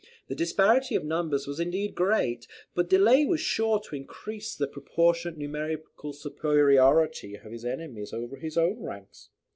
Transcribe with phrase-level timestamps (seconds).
[0.29, 5.37] The disparity of numbers was indeed great, but delay was sure to increase the proportionate
[5.37, 9.29] numerical superiority of his enemies over his own ranks.